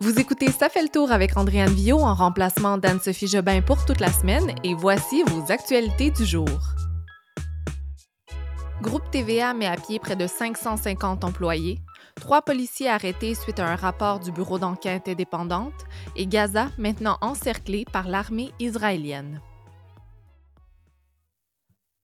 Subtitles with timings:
[0.00, 3.98] Vous écoutez Ça fait le tour avec Andréane Villot en remplacement d'Anne-Sophie Jobin pour toute
[3.98, 6.48] la semaine et voici vos actualités du jour.
[8.80, 11.80] Groupe TVA met à pied près de 550 employés,
[12.14, 15.84] trois policiers arrêtés suite à un rapport du bureau d'enquête indépendante
[16.14, 19.40] et Gaza maintenant encerclé par l'armée israélienne.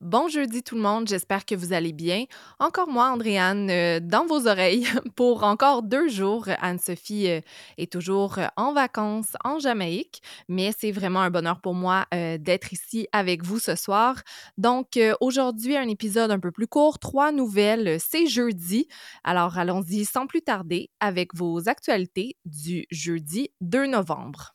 [0.05, 2.27] Bon jeudi tout le monde, j'espère que vous allez bien.
[2.59, 4.87] Encore moi, Andréane, euh, dans vos oreilles
[5.17, 6.47] pour encore deux jours.
[6.61, 7.41] Anne-Sophie euh,
[7.79, 12.75] est toujours euh, en vacances en Jamaïque, mais c'est vraiment un bonheur pour moi d'être
[12.75, 14.21] ici avec vous ce soir.
[14.59, 18.89] Donc aujourd'hui, un épisode un peu plus court, trois nouvelles, c'est jeudi.
[19.23, 24.55] Alors allons-y sans plus tarder avec vos actualités du jeudi 2 novembre.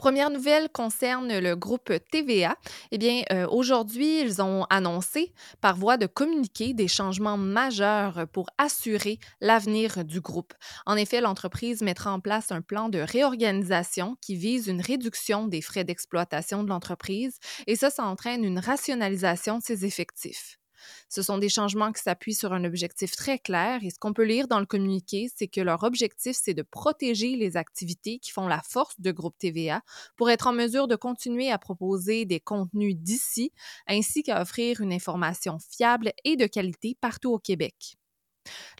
[0.00, 2.56] Première nouvelle concerne le groupe TVA.
[2.90, 8.46] Eh bien, euh, aujourd'hui, ils ont annoncé par voie de communiqué des changements majeurs pour
[8.56, 10.54] assurer l'avenir du groupe.
[10.86, 15.60] En effet, l'entreprise mettra en place un plan de réorganisation qui vise une réduction des
[15.60, 20.59] frais d'exploitation de l'entreprise et ça, ça entraîne une rationalisation de ses effectifs.
[21.08, 24.24] Ce sont des changements qui s'appuient sur un objectif très clair et ce qu'on peut
[24.24, 28.46] lire dans le communiqué, c'est que leur objectif, c'est de protéger les activités qui font
[28.46, 29.82] la force de Groupe TVA
[30.16, 33.52] pour être en mesure de continuer à proposer des contenus d'ici
[33.86, 37.96] ainsi qu'à offrir une information fiable et de qualité partout au Québec.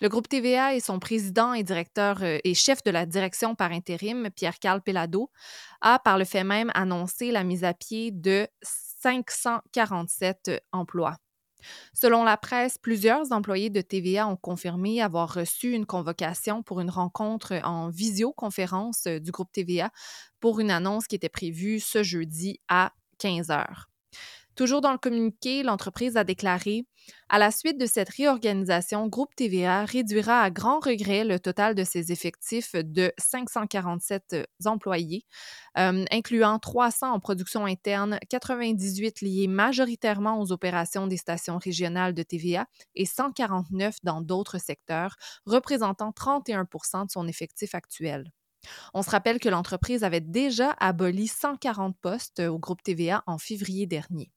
[0.00, 3.72] Le groupe TVA et son président et directeur euh, et chef de la direction par
[3.72, 5.30] intérim, Pierre-Carl Pellado,
[5.80, 11.16] a par le fait même annoncé la mise à pied de 547 emplois.
[11.92, 16.90] Selon la presse, plusieurs employés de TVA ont confirmé avoir reçu une convocation pour une
[16.90, 19.90] rencontre en visioconférence euh, du groupe TVA
[20.40, 23.90] pour une annonce qui était prévue ce jeudi à 15 heures.
[24.60, 26.84] Toujours dans le communiqué, l'entreprise a déclaré
[27.30, 31.82] À la suite de cette réorganisation, Groupe TVA réduira à grand regret le total de
[31.82, 35.24] ses effectifs de 547 euh, employés,
[35.78, 42.22] euh, incluant 300 en production interne, 98 liés majoritairement aux opérations des stations régionales de
[42.22, 48.30] TVA et 149 dans d'autres secteurs, représentant 31% de son effectif actuel.
[48.92, 53.86] On se rappelle que l'entreprise avait déjà aboli 140 postes au groupe TVA en février
[53.86, 54.30] dernier.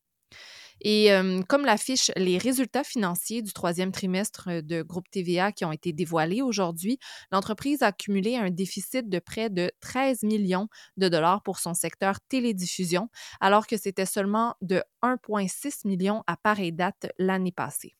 [0.81, 1.09] Et
[1.47, 6.41] comme l'affiche les résultats financiers du troisième trimestre de Groupe TVA qui ont été dévoilés
[6.41, 6.99] aujourd'hui,
[7.31, 10.67] l'entreprise a accumulé un déficit de près de 13 millions
[10.97, 16.73] de dollars pour son secteur télédiffusion, alors que c'était seulement de 1,6 million à pareille
[16.73, 17.95] date l'année passée.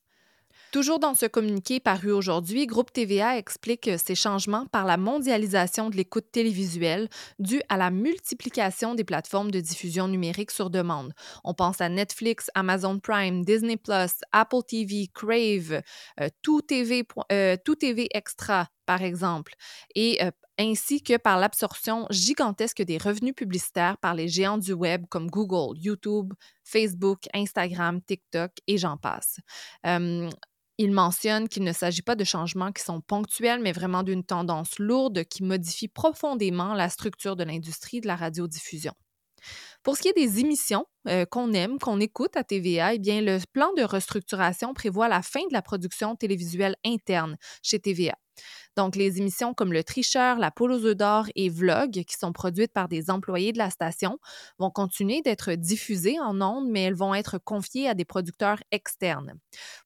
[0.74, 5.96] Toujours dans ce communiqué paru aujourd'hui, Groupe TVA explique ces changements par la mondialisation de
[5.96, 11.14] l'écoute télévisuelle due à la multiplication des plateformes de diffusion numérique sur demande.
[11.44, 13.78] On pense à Netflix, Amazon Prime, Disney
[14.32, 15.84] Apple TV, Crave,
[16.20, 19.54] euh, Tout, TV, euh, Tout TV Extra, par exemple,
[19.94, 25.06] et euh, ainsi que par l'absorption gigantesque des revenus publicitaires par les géants du web
[25.08, 29.38] comme Google, YouTube, Facebook, Instagram, TikTok et j'en passe.
[30.80, 34.80] Il mentionne qu'il ne s'agit pas de changements qui sont ponctuels, mais vraiment d'une tendance
[34.80, 38.94] lourde qui modifie profondément la structure de l'industrie de la radiodiffusion.
[39.84, 43.40] Pour ce qui est des émissions euh, qu'on aime, qu'on écoute à TVA, eh le
[43.52, 48.16] plan de restructuration prévoit la fin de la production télévisuelle interne chez TVA.
[48.76, 52.34] Donc, les émissions comme Le Tricheur, La Poule aux œufs d'or et Vlog, qui sont
[52.34, 54.18] produites par des employés de la station,
[54.58, 59.36] vont continuer d'être diffusées en ondes, mais elles vont être confiées à des producteurs externes.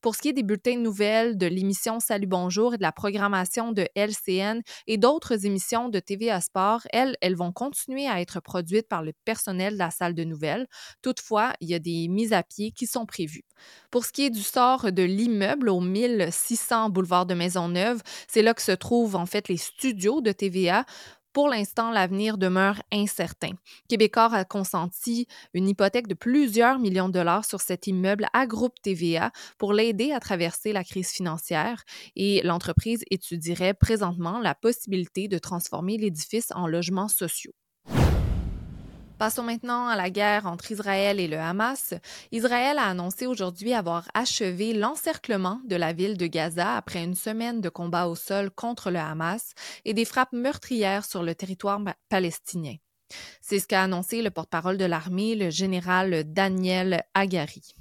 [0.00, 2.92] Pour ce qui est des bulletins de nouvelles, de l'émission Salut Bonjour et de la
[2.92, 8.40] programmation de LCN et d'autres émissions de TVA Sport, elles, elles vont continuer à être
[8.40, 10.66] produites par le personnel de la salle de nouvelles.
[11.02, 13.44] Toutefois, il y a des mises à pied qui sont prévues.
[13.90, 18.54] Pour ce qui est du sort de l'immeuble au 1600 boulevard de Maisonneuve, c'est là
[18.54, 20.84] que se trouvent en fait les studios de TVA.
[21.32, 23.50] Pour l'instant, l'avenir demeure incertain.
[23.88, 28.80] Québécois a consenti une hypothèque de plusieurs millions de dollars sur cet immeuble à groupe
[28.82, 31.84] TVA pour l'aider à traverser la crise financière
[32.16, 37.52] et l'entreprise étudierait présentement la possibilité de transformer l'édifice en logements sociaux.
[39.18, 41.92] Passons maintenant à la guerre entre Israël et le Hamas.
[42.30, 47.60] Israël a annoncé aujourd'hui avoir achevé l'encerclement de la ville de Gaza après une semaine
[47.60, 49.54] de combats au sol contre le Hamas
[49.84, 52.76] et des frappes meurtrières sur le territoire palestinien.
[53.40, 57.74] C'est ce qu'a annoncé le porte-parole de l'armée, le général Daniel Agari.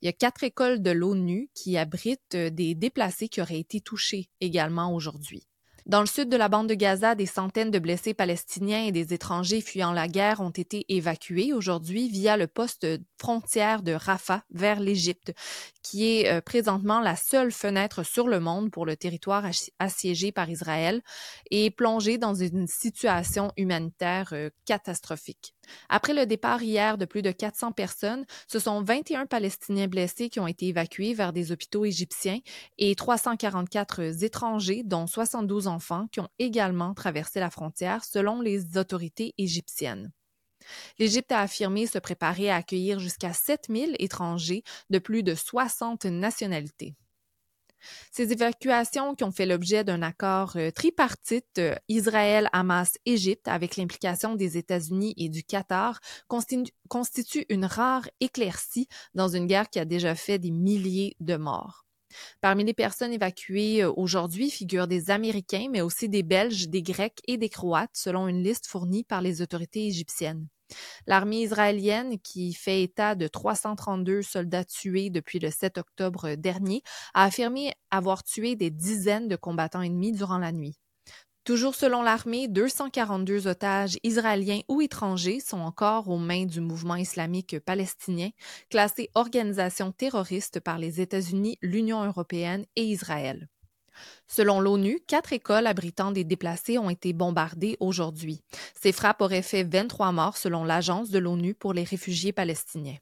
[0.00, 4.30] Il y a quatre écoles de l'ONU qui abritent des déplacés qui auraient été touchés
[4.40, 5.46] également aujourd'hui.
[5.86, 9.12] Dans le sud de la bande de Gaza, des centaines de blessés palestiniens et des
[9.12, 12.86] étrangers fuyant la guerre ont été évacués aujourd'hui via le poste
[13.18, 15.34] frontière de Rafah vers l'Égypte,
[15.82, 19.44] qui est euh, présentement la seule fenêtre sur le monde pour le territoire
[19.78, 21.02] assiégé par Israël
[21.50, 25.54] et plongé dans une situation humanitaire euh, catastrophique.
[25.88, 30.40] Après le départ hier de plus de 400 personnes, ce sont 21 Palestiniens blessés qui
[30.40, 32.40] ont été évacués vers des hôpitaux égyptiens
[32.78, 39.34] et 344 étrangers, dont 72 enfants, qui ont également traversé la frontière selon les autorités
[39.38, 40.10] égyptiennes.
[40.98, 46.94] L'Égypte a affirmé se préparer à accueillir jusqu'à 7000 étrangers de plus de 60 nationalités.
[48.10, 53.76] Ces évacuations qui ont fait l'objet d'un accord euh, tripartite euh, Israël, Hamas, Égypte avec
[53.76, 59.84] l'implication des États-Unis et du Qatar constituent une rare éclaircie dans une guerre qui a
[59.84, 61.84] déjà fait des milliers de morts.
[62.40, 67.20] Parmi les personnes évacuées euh, aujourd'hui figurent des Américains, mais aussi des Belges, des Grecs
[67.26, 70.46] et des Croates, selon une liste fournie par les autorités égyptiennes.
[71.06, 76.82] L'armée israélienne, qui fait état de 332 soldats tués depuis le 7 octobre dernier,
[77.14, 80.78] a affirmé avoir tué des dizaines de combattants ennemis durant la nuit.
[81.44, 87.60] Toujours selon l'armée, 242 otages israéliens ou étrangers sont encore aux mains du mouvement islamique
[87.60, 88.30] palestinien,
[88.70, 93.50] classé organisation terroriste par les États-Unis, l'Union européenne et Israël.
[94.26, 98.42] Selon l'ONU, quatre écoles abritant des déplacés ont été bombardées aujourd'hui.
[98.80, 102.98] Ces frappes auraient fait 23 morts selon l'Agence de l'ONU pour les réfugiés palestiniens.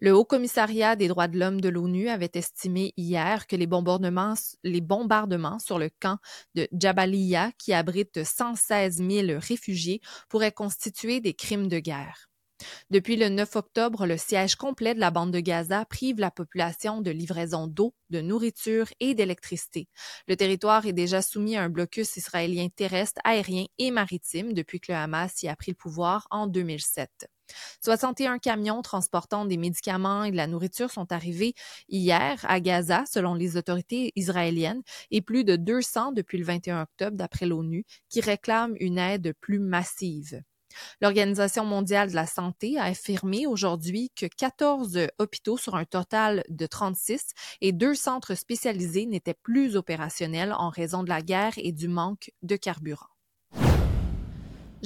[0.00, 4.34] Le Haut Commissariat des droits de l'homme de l'ONU avait estimé hier que les bombardements,
[5.58, 6.18] sur le camp
[6.54, 12.28] de Jabalia, qui abrite 116 000 réfugiés, pourraient constituer des crimes de guerre.
[12.90, 17.00] Depuis le 9 octobre, le siège complet de la bande de Gaza prive la population
[17.00, 19.88] de livraison d'eau, de nourriture et d'électricité.
[20.28, 24.92] Le territoire est déjà soumis à un blocus israélien terrestre, aérien et maritime depuis que
[24.92, 27.28] le Hamas y a pris le pouvoir en 2007.
[27.84, 31.54] 61 camions transportant des médicaments et de la nourriture sont arrivés
[31.88, 37.16] hier à Gaza, selon les autorités israéliennes, et plus de 200 depuis le 21 octobre,
[37.16, 40.42] d'après l'ONU, qui réclament une aide plus massive.
[41.00, 46.66] L'Organisation mondiale de la santé a affirmé aujourd'hui que 14 hôpitaux sur un total de
[46.66, 51.88] 36 et deux centres spécialisés n'étaient plus opérationnels en raison de la guerre et du
[51.88, 53.15] manque de carburant.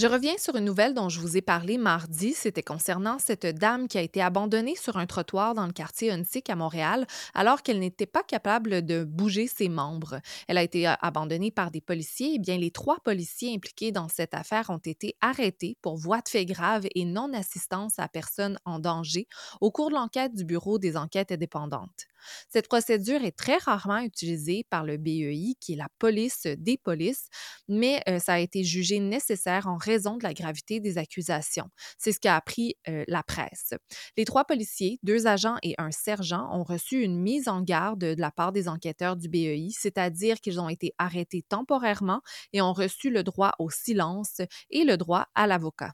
[0.01, 2.33] Je reviens sur une nouvelle dont je vous ai parlé mardi.
[2.33, 6.49] C'était concernant cette dame qui a été abandonnée sur un trottoir dans le quartier Huntsic
[6.49, 10.21] à Montréal alors qu'elle n'était pas capable de bouger ses membres.
[10.49, 12.33] Elle a été abandonnée par des policiers.
[12.37, 16.31] Eh bien, les trois policiers impliqués dans cette affaire ont été arrêtés pour voie de
[16.31, 19.29] fait grave et non-assistance à personne en danger
[19.61, 22.07] au cours de l'enquête du Bureau des enquêtes indépendantes.
[22.49, 27.29] Cette procédure est très rarement utilisée par le BEI, qui est la police des polices,
[27.69, 31.69] mais ça a été jugé nécessaire en raison de la gravité des accusations.
[31.99, 33.75] C'est ce qu'a appris la presse.
[34.17, 38.21] Les trois policiers, deux agents et un sergent, ont reçu une mise en garde de
[38.21, 42.21] la part des enquêteurs du BEI, c'est-à-dire qu'ils ont été arrêtés temporairement
[42.53, 44.41] et ont reçu le droit au silence
[44.71, 45.93] et le droit à l'avocat.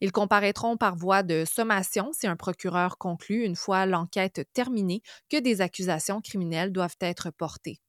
[0.00, 5.40] Ils comparaîtront par voie de sommation si un procureur conclut, une fois l'enquête terminée, que
[5.40, 7.80] des accusations criminelles doivent être portées.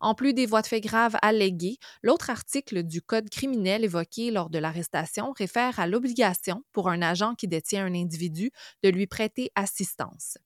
[0.00, 4.50] En plus des voies de fait graves alléguées, l'autre article du Code criminel évoqué lors
[4.50, 8.50] de l'arrestation réfère à l'obligation pour un agent qui détient un individu
[8.82, 10.38] de lui prêter assistance.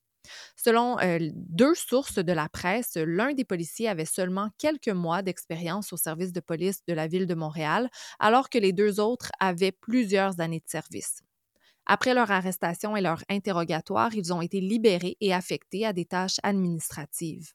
[0.55, 5.93] Selon euh, deux sources de la presse, l'un des policiers avait seulement quelques mois d'expérience
[5.93, 7.89] au service de police de la ville de Montréal,
[8.19, 11.21] alors que les deux autres avaient plusieurs années de service.
[11.85, 16.39] Après leur arrestation et leur interrogatoire, ils ont été libérés et affectés à des tâches
[16.43, 17.53] administratives.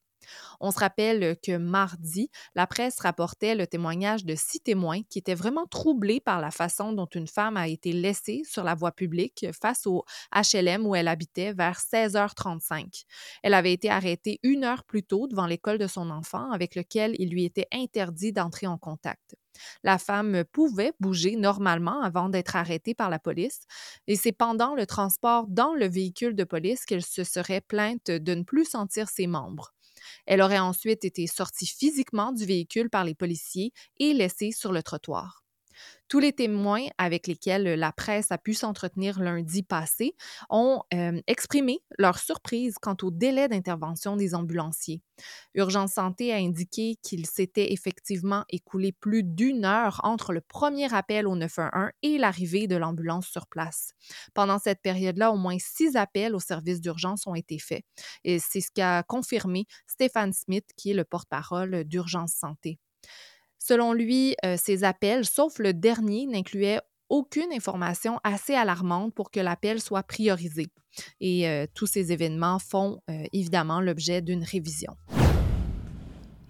[0.59, 5.35] On se rappelle que mardi, la presse rapportait le témoignage de six témoins qui étaient
[5.35, 9.45] vraiment troublés par la façon dont une femme a été laissée sur la voie publique
[9.59, 10.03] face au
[10.33, 13.03] HLM où elle habitait vers 16h35.
[13.43, 17.15] Elle avait été arrêtée une heure plus tôt devant l'école de son enfant avec lequel
[17.19, 19.35] il lui était interdit d'entrer en contact.
[19.83, 23.61] La femme pouvait bouger normalement avant d'être arrêtée par la police
[24.07, 28.35] et c'est pendant le transport dans le véhicule de police qu'elle se serait plainte de
[28.35, 29.73] ne plus sentir ses membres.
[30.25, 34.83] Elle aurait ensuite été sortie physiquement du véhicule par les policiers et laissée sur le
[34.83, 35.42] trottoir.
[36.13, 40.15] Tous les témoins avec lesquels la presse a pu s'entretenir lundi passé
[40.51, 45.01] ont euh, exprimé leur surprise quant au délai d'intervention des ambulanciers.
[45.55, 51.25] Urgence Santé a indiqué qu'il s'était effectivement écoulé plus d'une heure entre le premier appel
[51.25, 53.93] au 911 et l'arrivée de l'ambulance sur place.
[54.35, 57.85] Pendant cette période-là, au moins six appels au service d'urgence ont été faits.
[58.23, 62.77] Et c'est ce qu'a confirmé Stéphane Smith, qui est le porte-parole d'Urgence Santé.
[63.65, 69.39] Selon lui, euh, ces appels, sauf le dernier, n'incluaient aucune information assez alarmante pour que
[69.39, 70.67] l'appel soit priorisé.
[71.21, 74.97] Et euh, tous ces événements font euh, évidemment l'objet d'une révision.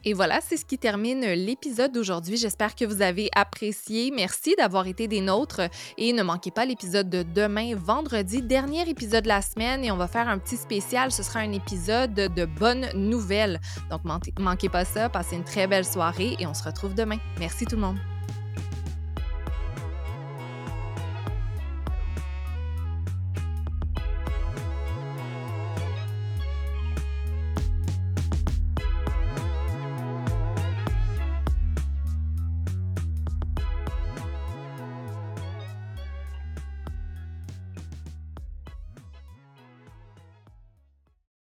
[0.05, 2.38] Et voilà, c'est ce qui termine l'épisode d'aujourd'hui.
[2.38, 4.12] J'espère que vous avez apprécié.
[4.12, 5.62] Merci d'avoir été des nôtres
[5.98, 9.98] et ne manquez pas l'épisode de demain, vendredi, dernier épisode de la semaine et on
[9.98, 11.12] va faire un petit spécial.
[11.12, 13.60] Ce sera un épisode de bonnes nouvelles.
[13.89, 14.01] Donc,
[14.39, 17.17] manquez pas ça, passez une très belle soirée et on se retrouve demain.
[17.39, 18.12] Merci tout le monde.